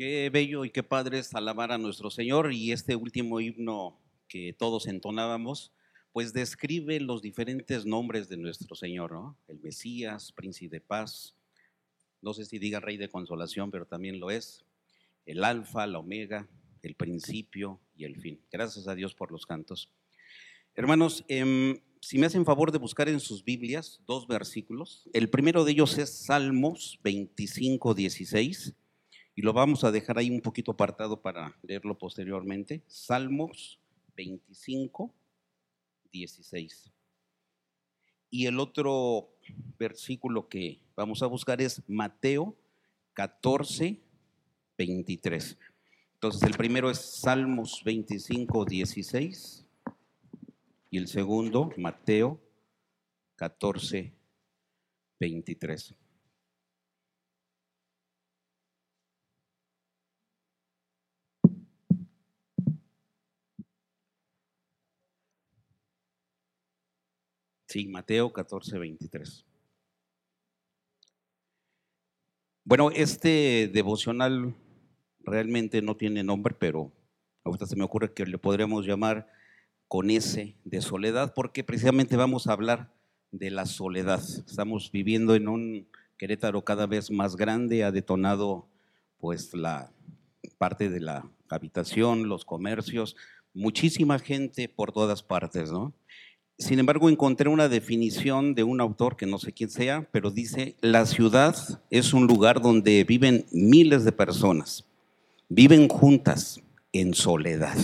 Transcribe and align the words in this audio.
Qué 0.00 0.30
bello 0.30 0.64
y 0.64 0.70
qué 0.70 0.82
padre 0.82 1.18
es 1.18 1.34
alabar 1.34 1.72
a 1.72 1.76
nuestro 1.76 2.08
Señor 2.08 2.54
y 2.54 2.72
este 2.72 2.96
último 2.96 3.38
himno 3.38 4.00
que 4.28 4.54
todos 4.54 4.86
entonábamos, 4.86 5.74
pues 6.10 6.32
describe 6.32 6.98
los 7.00 7.20
diferentes 7.20 7.84
nombres 7.84 8.30
de 8.30 8.38
nuestro 8.38 8.74
Señor, 8.74 9.12
¿no? 9.12 9.36
El 9.46 9.60
Mesías, 9.60 10.32
Príncipe 10.32 10.76
de 10.76 10.80
Paz, 10.80 11.36
no 12.22 12.32
sé 12.32 12.46
si 12.46 12.58
diga 12.58 12.80
Rey 12.80 12.96
de 12.96 13.10
Consolación, 13.10 13.70
pero 13.70 13.84
también 13.84 14.20
lo 14.20 14.30
es, 14.30 14.64
el 15.26 15.44
Alfa, 15.44 15.86
la 15.86 15.98
Omega, 15.98 16.48
el 16.80 16.94
principio 16.94 17.78
y 17.94 18.04
el 18.04 18.16
fin. 18.16 18.40
Gracias 18.50 18.88
a 18.88 18.94
Dios 18.94 19.14
por 19.14 19.30
los 19.30 19.44
cantos. 19.44 19.90
Hermanos, 20.74 21.26
em, 21.28 21.78
si 22.00 22.16
me 22.16 22.24
hacen 22.24 22.46
favor 22.46 22.72
de 22.72 22.78
buscar 22.78 23.10
en 23.10 23.20
sus 23.20 23.44
Biblias 23.44 24.00
dos 24.06 24.26
versículos, 24.26 25.10
el 25.12 25.28
primero 25.28 25.62
de 25.62 25.72
ellos 25.72 25.98
es 25.98 26.24
Salmos 26.24 26.98
25, 27.02 27.92
16 27.92 28.74
y 29.34 29.42
lo 29.42 29.52
vamos 29.52 29.84
a 29.84 29.90
dejar 29.90 30.18
ahí 30.18 30.30
un 30.30 30.40
poquito 30.40 30.72
apartado 30.72 31.20
para 31.20 31.56
leerlo 31.62 31.96
posteriormente. 31.96 32.82
Salmos 32.86 33.78
25, 34.16 35.14
16. 36.12 36.90
Y 38.30 38.46
el 38.46 38.60
otro 38.60 39.30
versículo 39.78 40.48
que 40.48 40.80
vamos 40.94 41.22
a 41.22 41.26
buscar 41.26 41.60
es 41.60 41.82
Mateo 41.88 42.56
14, 43.14 44.00
23. 44.78 45.58
Entonces 46.14 46.42
el 46.42 46.56
primero 46.56 46.90
es 46.90 46.98
Salmos 46.98 47.82
25, 47.84 48.64
16 48.64 49.66
y 50.90 50.98
el 50.98 51.08
segundo 51.08 51.70
Mateo 51.76 52.40
14, 53.36 54.12
23. 55.18 55.94
Sí, 67.70 67.86
Mateo 67.86 68.32
14, 68.32 68.80
23. 68.80 69.46
Bueno, 72.64 72.90
este 72.90 73.70
devocional 73.72 74.56
realmente 75.20 75.80
no 75.80 75.96
tiene 75.96 76.24
nombre, 76.24 76.52
pero 76.58 76.90
ahorita 77.44 77.66
se 77.66 77.76
me 77.76 77.84
ocurre 77.84 78.12
que 78.12 78.26
le 78.26 78.38
podríamos 78.38 78.86
llamar 78.86 79.28
con 79.86 80.10
ese 80.10 80.56
de 80.64 80.80
soledad, 80.80 81.32
porque 81.32 81.62
precisamente 81.62 82.16
vamos 82.16 82.48
a 82.48 82.54
hablar 82.54 82.92
de 83.30 83.52
la 83.52 83.66
soledad. 83.66 84.20
Estamos 84.20 84.90
viviendo 84.90 85.36
en 85.36 85.46
un 85.46 85.86
Querétaro 86.18 86.64
cada 86.64 86.88
vez 86.88 87.12
más 87.12 87.36
grande, 87.36 87.84
ha 87.84 87.92
detonado 87.92 88.66
pues 89.18 89.54
la 89.54 89.92
parte 90.58 90.90
de 90.90 90.98
la 90.98 91.30
habitación, 91.48 92.28
los 92.28 92.44
comercios, 92.44 93.14
muchísima 93.54 94.18
gente 94.18 94.68
por 94.68 94.90
todas 94.90 95.22
partes, 95.22 95.70
¿no? 95.70 95.94
Sin 96.60 96.78
embargo, 96.78 97.08
encontré 97.08 97.48
una 97.48 97.70
definición 97.70 98.54
de 98.54 98.64
un 98.64 98.82
autor 98.82 99.16
que 99.16 99.24
no 99.24 99.38
sé 99.38 99.50
quién 99.50 99.70
sea, 99.70 100.06
pero 100.12 100.30
dice, 100.30 100.76
la 100.82 101.06
ciudad 101.06 101.56
es 101.88 102.12
un 102.12 102.26
lugar 102.26 102.60
donde 102.60 103.02
viven 103.04 103.46
miles 103.50 104.04
de 104.04 104.12
personas, 104.12 104.84
viven 105.48 105.88
juntas 105.88 106.60
en 106.92 107.14
soledad. 107.14 107.78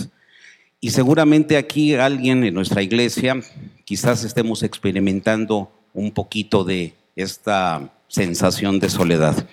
Y 0.79 0.91
seguramente 0.91 1.57
aquí 1.57 1.95
alguien 1.95 2.43
en 2.43 2.53
nuestra 2.53 2.83
iglesia 2.83 3.41
quizás 3.83 4.23
estemos 4.23 4.61
experimentando 4.61 5.71
un 5.95 6.11
poquito 6.11 6.63
de 6.63 6.93
esta 7.15 7.91
sensación 8.07 8.79
de 8.79 8.89
soledad. 8.89 9.47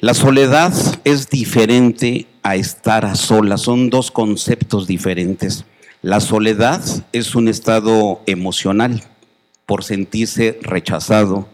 La 0.00 0.12
soledad 0.12 0.74
es 1.04 1.30
diferente 1.30 2.26
a 2.42 2.56
estar 2.56 3.06
a 3.06 3.14
solas, 3.14 3.62
son 3.62 3.88
dos 3.88 4.10
conceptos 4.10 4.86
diferentes. 4.86 5.64
La 6.02 6.20
soledad 6.20 6.82
es 7.12 7.34
un 7.34 7.46
estado 7.46 8.22
emocional 8.24 9.02
por 9.66 9.84
sentirse 9.84 10.58
rechazado, 10.62 11.46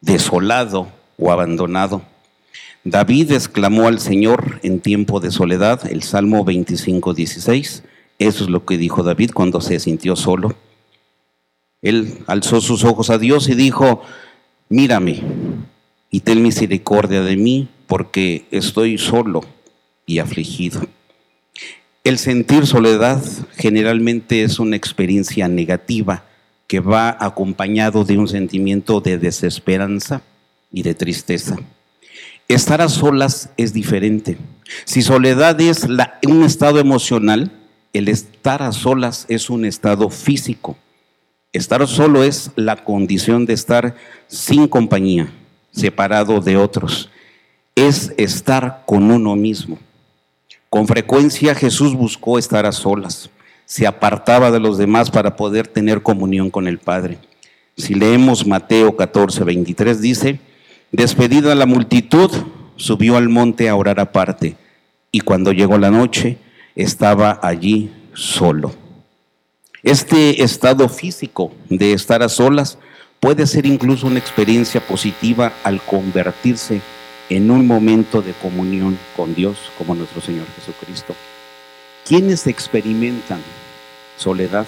desolado 0.00 0.88
o 1.18 1.30
abandonado. 1.30 2.00
David 2.84 3.32
exclamó 3.32 3.86
al 3.86 4.00
Señor 4.00 4.60
en 4.62 4.80
tiempo 4.80 5.20
de 5.20 5.30
soledad, 5.30 5.86
el 5.90 6.02
Salmo 6.04 6.42
25, 6.42 7.12
16. 7.12 7.82
Eso 8.18 8.44
es 8.44 8.48
lo 8.48 8.64
que 8.64 8.78
dijo 8.78 9.02
David 9.02 9.32
cuando 9.34 9.60
se 9.60 9.78
sintió 9.78 10.16
solo. 10.16 10.56
Él 11.82 12.24
alzó 12.26 12.62
sus 12.62 12.82
ojos 12.82 13.10
a 13.10 13.18
Dios 13.18 13.46
y 13.50 13.54
dijo, 13.54 14.00
mírame 14.70 15.22
y 16.10 16.20
ten 16.20 16.42
misericordia 16.42 17.20
de 17.20 17.36
mí 17.36 17.68
porque 17.86 18.46
estoy 18.50 18.96
solo 18.96 19.42
y 20.06 20.18
afligido. 20.18 20.80
El 22.06 22.18
sentir 22.18 22.68
soledad 22.68 23.20
generalmente 23.56 24.44
es 24.44 24.60
una 24.60 24.76
experiencia 24.76 25.48
negativa 25.48 26.22
que 26.68 26.78
va 26.78 27.16
acompañado 27.18 28.04
de 28.04 28.16
un 28.16 28.28
sentimiento 28.28 29.00
de 29.00 29.18
desesperanza 29.18 30.22
y 30.70 30.84
de 30.84 30.94
tristeza. 30.94 31.56
Estar 32.46 32.80
a 32.80 32.88
solas 32.88 33.50
es 33.56 33.72
diferente. 33.72 34.38
Si 34.84 35.02
soledad 35.02 35.60
es 35.60 35.84
un 36.28 36.44
estado 36.44 36.78
emocional, 36.78 37.50
el 37.92 38.06
estar 38.06 38.62
a 38.62 38.70
solas 38.70 39.26
es 39.28 39.50
un 39.50 39.64
estado 39.64 40.08
físico. 40.08 40.76
Estar 41.52 41.84
solo 41.88 42.22
es 42.22 42.52
la 42.54 42.84
condición 42.84 43.46
de 43.46 43.54
estar 43.54 43.96
sin 44.28 44.68
compañía, 44.68 45.32
separado 45.72 46.40
de 46.40 46.56
otros. 46.56 47.10
Es 47.74 48.14
estar 48.16 48.84
con 48.86 49.10
uno 49.10 49.34
mismo. 49.34 49.80
Con 50.76 50.86
frecuencia 50.86 51.54
Jesús 51.54 51.94
buscó 51.94 52.38
estar 52.38 52.66
a 52.66 52.70
solas, 52.70 53.30
se 53.64 53.86
apartaba 53.86 54.50
de 54.50 54.60
los 54.60 54.76
demás 54.76 55.10
para 55.10 55.34
poder 55.34 55.66
tener 55.66 56.02
comunión 56.02 56.50
con 56.50 56.68
el 56.68 56.76
Padre. 56.76 57.16
Si 57.78 57.94
leemos 57.94 58.46
Mateo 58.46 58.94
14, 58.94 59.42
23, 59.42 60.02
dice, 60.02 60.38
despedida 60.92 61.54
la 61.54 61.64
multitud, 61.64 62.30
subió 62.76 63.16
al 63.16 63.30
monte 63.30 63.70
a 63.70 63.74
orar 63.74 64.00
aparte, 64.00 64.58
y 65.10 65.20
cuando 65.20 65.50
llegó 65.50 65.78
la 65.78 65.90
noche, 65.90 66.36
estaba 66.74 67.40
allí 67.42 67.90
solo. 68.12 68.74
Este 69.82 70.42
estado 70.42 70.90
físico 70.90 71.52
de 71.70 71.94
estar 71.94 72.22
a 72.22 72.28
solas 72.28 72.76
puede 73.18 73.46
ser 73.46 73.64
incluso 73.64 74.08
una 74.08 74.18
experiencia 74.18 74.86
positiva 74.86 75.54
al 75.64 75.80
convertirse 75.80 76.74
en 76.74 76.95
un 77.30 77.66
momento 77.66 78.22
de 78.22 78.32
comunión 78.32 78.98
con 79.16 79.34
Dios 79.34 79.70
como 79.76 79.94
nuestro 79.94 80.20
Señor 80.20 80.46
Jesucristo. 80.56 81.14
¿Quiénes 82.04 82.46
experimentan 82.46 83.40
soledad? 84.16 84.66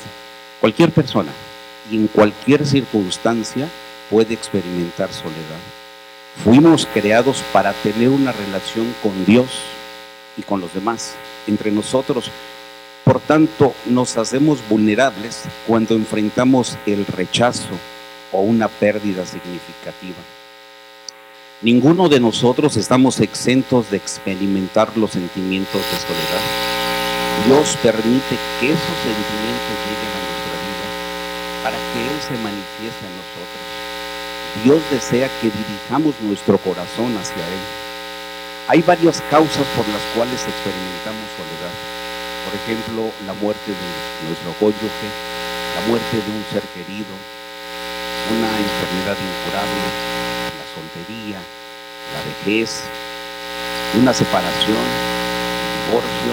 Cualquier 0.61 0.91
persona 0.91 1.33
y 1.91 1.97
en 1.97 2.09
cualquier 2.09 2.67
circunstancia 2.67 3.69
puede 4.11 4.35
experimentar 4.35 5.13
soledad. 5.13 5.61
Fuimos 6.43 6.87
creados 6.93 7.43
para 7.53 7.73
tener 7.73 8.09
una 8.09 8.33
relación 8.33 8.93
con 9.03 9.25
Dios 9.25 9.49
y 10.37 10.43
con 10.43 10.61
los 10.61 10.75
demás, 10.75 11.15
entre 11.47 11.71
nosotros. 11.71 12.31
Por 13.05 13.21
tanto, 13.21 13.75
nos 13.87 14.17
hacemos 14.17 14.61
vulnerables 14.69 15.45
cuando 15.67 15.95
enfrentamos 15.95 16.77
el 16.87 17.07
rechazo 17.07 17.71
o 18.33 18.41
una 18.41 18.69
pérdida 18.69 19.25
significativa. 19.25 20.17
Ninguno 21.61 22.09
de 22.09 22.21
nosotros 22.21 22.77
estamos 22.77 23.19
exentos 23.19 23.91
de 23.91 23.97
experimentar 23.97 24.97
los 24.97 25.11
sentimientos 25.11 25.83
de 25.83 25.99
soledad. 26.07 26.45
Dios 27.47 27.77
permite 27.83 28.39
que 28.63 28.71
esos 28.71 28.99
sentimientos 29.03 29.75
lleguen 29.83 30.13
a 30.15 30.23
nuestra 30.23 30.55
vida 30.55 30.87
para 31.67 31.75
que 31.75 31.99
Él 31.99 32.19
se 32.23 32.39
manifieste 32.47 33.03
en 33.03 33.15
nosotros. 33.19 33.63
Dios 34.63 34.79
desea 34.95 35.27
que 35.43 35.51
dirijamos 35.51 36.15
nuestro 36.23 36.59
corazón 36.59 37.11
hacia 37.19 37.43
Él. 37.43 37.63
Hay 38.69 38.81
varias 38.83 39.21
causas 39.27 39.67
por 39.75 39.83
las 39.91 40.03
cuales 40.15 40.39
experimentamos 40.39 41.27
soledad. 41.35 41.75
Por 42.47 42.55
ejemplo, 42.55 43.11
la 43.27 43.35
muerte 43.35 43.75
de 43.75 44.31
nuestro 44.31 44.55
cónyuge, 44.63 45.11
la 45.75 45.83
muerte 45.91 46.23
de 46.23 46.31
un 46.31 46.45
ser 46.55 46.63
querido, 46.71 47.19
una 48.31 48.47
enfermedad 48.47 49.19
incurable, 49.19 50.19
soltería, 50.79 51.41
la 52.13 52.23
vejez, 52.25 52.83
una 54.01 54.13
separación, 54.13 54.85
divorcio, 55.87 56.33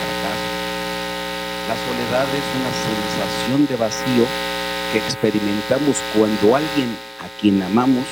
fracaso. 0.00 0.50
La 1.68 1.76
soledad 1.76 2.26
es 2.34 2.46
una 2.56 2.72
sensación 2.72 3.66
de 3.66 3.76
vacío 3.76 4.26
que 4.92 4.98
experimentamos 4.98 5.96
cuando 6.14 6.56
alguien 6.56 6.96
a 7.20 7.40
quien 7.40 7.62
amamos 7.62 8.04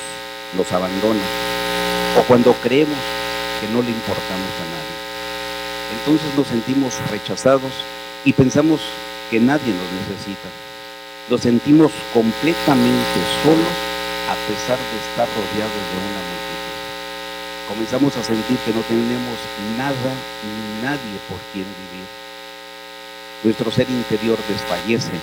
nos 0.55 0.71
abandona 0.71 1.23
o 2.17 2.23
cuando 2.23 2.53
creemos 2.53 2.97
que 3.59 3.67
no 3.67 3.81
le 3.81 3.89
importamos 3.89 4.51
a 4.61 4.65
nadie. 4.71 4.95
Entonces 5.99 6.35
nos 6.35 6.47
sentimos 6.47 6.93
rechazados 7.11 7.71
y 8.23 8.33
pensamos 8.33 8.81
que 9.29 9.39
nadie 9.39 9.73
nos 9.73 10.09
necesita. 10.09 10.49
Nos 11.29 11.41
sentimos 11.41 11.91
completamente 12.13 13.19
solos 13.43 13.95
a 14.29 14.35
pesar 14.47 14.77
de 14.77 14.97
estar 15.09 15.27
rodeados 15.27 15.83
de 15.91 15.97
una 15.97 16.21
multitud. 16.25 16.54
Comenzamos 17.67 18.15
a 18.17 18.23
sentir 18.23 18.57
que 18.59 18.73
no 18.73 18.81
tenemos 18.81 19.37
nada 19.77 20.13
ni 20.43 20.81
nadie 20.81 21.19
por 21.29 21.39
quien 21.51 21.65
vivir. 21.65 22.07
Nuestro 23.43 23.71
ser 23.71 23.89
interior 23.89 24.37
desfallece 24.47 25.13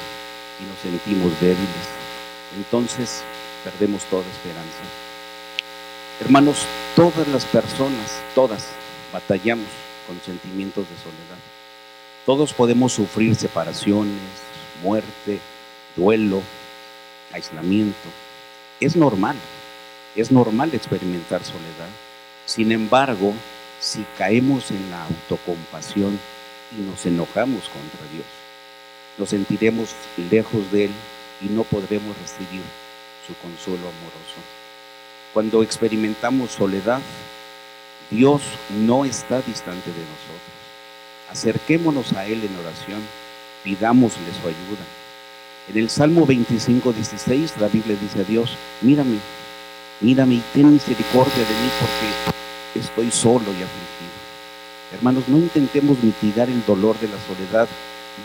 y 0.61 0.65
nos 0.65 0.79
sentimos 0.81 1.41
débiles. 1.41 1.89
Entonces 2.57 3.23
perdemos 3.65 4.05
toda 4.05 4.23
esperanza. 4.23 4.83
Hermanos, 6.21 6.67
todas 6.95 7.27
las 7.29 7.45
personas, 7.45 8.21
todas, 8.35 8.69
batallamos 9.13 9.67
con 10.07 10.21
sentimientos 10.21 10.89
de 10.89 10.97
soledad. 10.97 11.39
Todos 12.27 12.53
podemos 12.53 12.93
sufrir 12.93 13.35
separaciones, 13.35 14.21
muerte, 14.83 15.41
duelo, 15.97 16.43
aislamiento. 17.33 18.09
Es 18.79 18.95
normal, 18.95 19.37
es 20.15 20.31
normal 20.31 20.71
experimentar 20.75 21.43
soledad. 21.43 21.89
Sin 22.47 22.73
embargo, 22.73 23.35
si 23.81 24.05
caemos 24.19 24.71
en 24.71 24.91
la 24.91 25.05
autocompasión 25.05 26.19
y 26.77 26.83
nos 26.83 27.05
enojamos 27.07 27.69
contra 27.69 28.13
Dios, 28.13 28.27
nos 29.19 29.29
sentiremos 29.29 29.91
lejos 30.31 30.71
de 30.73 30.87
Él 30.87 30.91
y 31.41 31.47
no 31.47 31.65
podremos 31.65 32.17
recibir 32.19 32.63
su 33.27 33.35
consuelo 33.37 33.89
amoroso. 33.89 34.41
Cuando 35.33 35.63
experimentamos 35.63 36.53
soledad, 36.53 37.01
Dios 38.11 38.43
no 38.71 39.05
está 39.05 39.41
distante 39.41 39.91
de 39.91 40.01
nosotros. 40.01 40.53
Acerquémonos 41.31 42.13
a 42.13 42.27
Él 42.27 42.45
en 42.45 42.57
oración, 42.59 43.01
pidámosle 43.65 44.27
su 44.41 44.49
ayuda. 44.49 44.85
En 45.69 45.79
el 45.79 45.89
Salmo 45.89 46.27
25, 46.27 46.93
16, 46.93 47.55
la 47.59 47.69
Biblia 47.69 47.97
dice 48.01 48.21
a 48.21 48.25
Dios, 48.25 48.57
mírame, 48.83 49.19
mírame 50.03 50.35
y 50.35 50.43
ten 50.53 50.73
misericordia 50.73 51.35
de 51.35 51.55
mí 51.55 51.71
porque 51.81 52.81
estoy 52.81 53.11
solo 53.11 53.47
y 53.47 53.63
afligido. 53.63 54.13
Hermanos, 54.93 55.25
no 55.29 55.39
intentemos 55.39 56.03
mitigar 56.03 56.51
el 56.51 56.65
dolor 56.67 56.99
de 56.99 57.09
la 57.09 57.17
soledad 57.27 57.69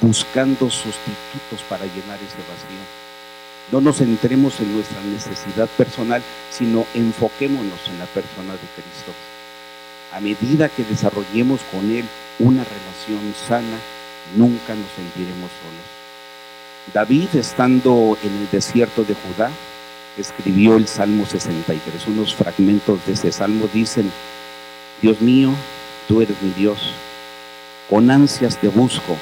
buscando 0.01 0.69
sustitutos 0.69 1.63
para 1.69 1.85
llenar 1.85 2.17
ese 2.17 2.43
vacío. 2.43 2.83
No 3.71 3.81
nos 3.81 3.97
centremos 3.97 4.59
en 4.59 4.73
nuestra 4.73 5.01
necesidad 5.01 5.67
personal, 5.77 6.21
sino 6.51 6.85
enfoquémonos 6.93 7.79
en 7.87 7.99
la 7.99 8.05
persona 8.05 8.53
de 8.53 8.67
Cristo. 8.75 9.11
A 10.13 10.19
medida 10.19 10.69
que 10.69 10.83
desarrollemos 10.83 11.61
con 11.71 11.89
Él 11.91 12.05
una 12.39 12.63
relación 12.63 13.33
sana, 13.47 13.77
nunca 14.35 14.73
nos 14.73 14.89
sentiremos 14.95 15.51
solos. 15.61 15.97
David, 16.93 17.27
estando 17.33 18.17
en 18.23 18.37
el 18.37 18.49
desierto 18.49 19.03
de 19.03 19.15
Judá, 19.15 19.51
escribió 20.21 20.77
el 20.77 20.87
Salmo 20.87 21.25
63. 21.25 22.07
Unos 22.07 22.35
fragmentos 22.35 23.05
de 23.05 23.13
ese 23.13 23.31
salmo 23.31 23.69
dicen, 23.73 24.11
Dios 25.01 25.21
mío, 25.21 25.53
tú 26.07 26.21
eres 26.21 26.41
mi 26.41 26.51
Dios, 26.51 26.93
con 27.89 28.09
ansias 28.09 28.57
te 28.57 28.67
busco, 28.67 29.17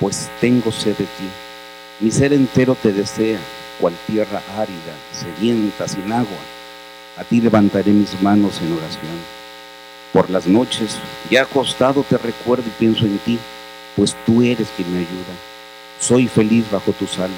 pues 0.00 0.30
tengo 0.40 0.70
sed 0.70 0.96
de 0.96 1.04
ti. 1.04 1.28
Mi 2.00 2.10
ser 2.10 2.32
entero 2.32 2.76
te 2.80 2.92
desea, 2.92 3.38
cual 3.80 3.94
tierra 4.06 4.42
árida, 4.56 4.94
sedienta, 5.12 5.88
sin 5.88 6.12
agua. 6.12 6.38
A 7.16 7.24
ti 7.24 7.40
levantaré 7.40 7.92
mis 7.92 8.20
manos 8.20 8.60
en 8.60 8.72
oración. 8.72 9.18
Por 10.12 10.30
las 10.30 10.46
noches, 10.46 10.98
ya 11.30 11.42
acostado, 11.42 12.04
te 12.08 12.18
recuerdo 12.18 12.64
y 12.66 12.78
pienso 12.78 13.04
en 13.04 13.18
ti, 13.18 13.38
pues 13.96 14.16
tú 14.26 14.42
eres 14.42 14.68
quien 14.76 14.92
me 14.92 14.98
ayuda. 14.98 15.34
Soy 16.00 16.28
feliz 16.28 16.70
bajo 16.70 16.92
tus 16.92 17.18
alas. 17.18 17.32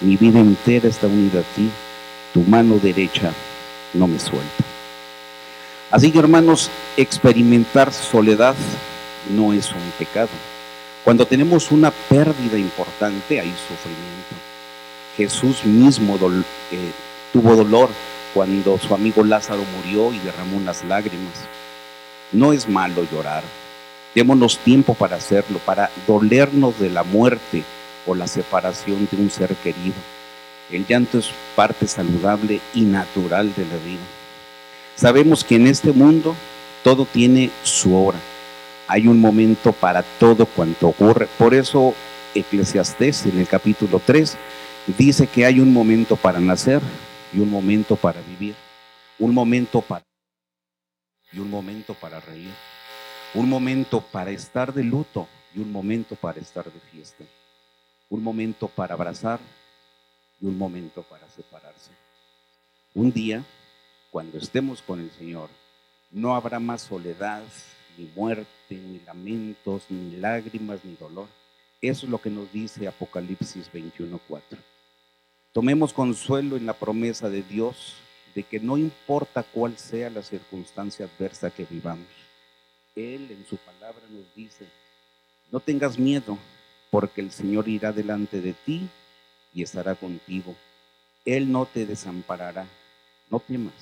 Mi 0.00 0.16
vida 0.16 0.40
entera 0.40 0.88
está 0.88 1.06
unida 1.06 1.40
a 1.40 1.54
ti. 1.54 1.70
Tu 2.32 2.40
mano 2.40 2.78
derecha 2.78 3.32
no 3.94 4.06
me 4.06 4.18
suelta. 4.18 4.64
Así 5.90 6.10
que 6.10 6.18
hermanos, 6.18 6.70
experimentar 6.96 7.92
soledad 7.92 8.54
no 9.30 9.52
es 9.52 9.70
un 9.72 9.92
pecado. 9.98 10.30
Cuando 11.04 11.26
tenemos 11.26 11.70
una 11.70 11.90
pérdida 11.90 12.56
importante 12.56 13.40
hay 13.40 13.52
sufrimiento. 13.68 14.34
Jesús 15.16 15.64
mismo 15.64 16.16
eh, 16.16 16.92
tuvo 17.32 17.56
dolor 17.56 17.90
cuando 18.32 18.78
su 18.78 18.94
amigo 18.94 19.22
Lázaro 19.22 19.62
murió 19.76 20.12
y 20.12 20.18
derramó 20.20 20.56
unas 20.56 20.84
lágrimas. 20.84 21.34
No 22.32 22.52
es 22.52 22.68
malo 22.68 23.06
llorar. 23.12 23.42
Démonos 24.14 24.58
tiempo 24.58 24.94
para 24.94 25.16
hacerlo, 25.16 25.58
para 25.58 25.90
dolernos 26.06 26.78
de 26.78 26.88
la 26.88 27.02
muerte 27.02 27.64
o 28.06 28.14
la 28.14 28.26
separación 28.26 29.08
de 29.10 29.16
un 29.18 29.30
ser 29.30 29.54
querido. 29.56 29.94
El 30.70 30.86
llanto 30.86 31.18
es 31.18 31.30
parte 31.54 31.86
saludable 31.86 32.60
y 32.74 32.82
natural 32.82 33.54
de 33.54 33.64
la 33.66 33.76
vida. 33.76 34.00
Sabemos 34.96 35.44
que 35.44 35.56
en 35.56 35.66
este 35.66 35.92
mundo 35.92 36.34
todo 36.82 37.04
tiene 37.04 37.50
su 37.62 37.94
hora. 37.96 38.18
Hay 38.88 39.06
un 39.06 39.20
momento 39.20 39.72
para 39.72 40.02
todo 40.02 40.46
cuanto 40.46 40.88
ocurre. 40.88 41.28
Por 41.38 41.54
eso 41.54 41.94
Eclesiastés 42.34 43.26
en 43.26 43.38
el 43.38 43.46
capítulo 43.46 44.00
3 44.04 44.36
dice 44.98 45.26
que 45.26 45.44
hay 45.44 45.60
un 45.60 45.72
momento 45.72 46.16
para 46.16 46.40
nacer 46.40 46.80
y 47.32 47.40
un 47.40 47.50
momento 47.50 47.96
para 47.96 48.20
vivir. 48.22 48.54
Un 49.18 49.34
momento 49.34 49.80
para 49.80 50.04
y 51.32 51.38
un 51.38 51.50
momento 51.50 51.94
para 51.94 52.20
reír. 52.20 52.52
Un 53.34 53.48
momento 53.48 54.00
para 54.00 54.30
estar 54.30 54.72
de 54.74 54.84
luto 54.84 55.28
y 55.54 55.60
un 55.60 55.72
momento 55.72 56.16
para 56.16 56.40
estar 56.40 56.64
de 56.64 56.80
fiesta 56.90 57.24
un 58.12 58.22
momento 58.22 58.68
para 58.68 58.92
abrazar 58.92 59.40
y 60.42 60.46
un 60.46 60.58
momento 60.58 61.02
para 61.04 61.28
separarse. 61.30 61.92
Un 62.94 63.12
día, 63.12 63.44
cuando 64.10 64.36
estemos 64.36 64.82
con 64.82 65.00
el 65.00 65.10
Señor, 65.12 65.48
no 66.10 66.34
habrá 66.34 66.58
más 66.58 66.82
soledad, 66.82 67.42
ni 67.96 68.04
muerte, 68.14 68.46
ni 68.70 69.00
lamentos, 69.00 69.84
ni 69.88 70.16
lágrimas, 70.16 70.84
ni 70.84 70.96
dolor. 70.96 71.28
Eso 71.80 72.06
es 72.06 72.10
lo 72.10 72.20
que 72.20 72.30
nos 72.30 72.52
dice 72.52 72.86
Apocalipsis 72.86 73.70
21:4. 73.72 74.58
Tomemos 75.52 75.92
consuelo 75.92 76.56
en 76.56 76.66
la 76.66 76.74
promesa 76.74 77.30
de 77.30 77.42
Dios 77.42 77.96
de 78.34 78.42
que 78.42 78.58
no 78.58 78.78
importa 78.78 79.42
cuál 79.42 79.76
sea 79.76 80.10
la 80.10 80.22
circunstancia 80.22 81.06
adversa 81.06 81.50
que 81.50 81.64
vivamos, 81.64 82.06
Él 82.96 83.30
en 83.30 83.46
su 83.46 83.56
palabra 83.58 84.02
nos 84.10 84.34
dice, 84.34 84.66
no 85.50 85.60
tengas 85.60 85.98
miedo, 85.98 86.38
porque 86.90 87.20
el 87.20 87.30
Señor 87.30 87.68
irá 87.68 87.92
delante 87.92 88.40
de 88.40 88.54
ti 88.54 88.88
y 89.54 89.62
estará 89.62 89.94
contigo. 89.94 90.54
Él 91.24 91.50
no 91.50 91.66
te 91.66 91.86
desamparará. 91.86 92.66
No 93.30 93.40
temas, 93.40 93.74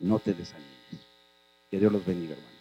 no 0.00 0.18
te 0.18 0.34
desanimes. 0.34 0.68
Que 1.70 1.78
Dios 1.78 1.92
los 1.92 2.04
bendiga, 2.04 2.34
hermano. 2.34 2.57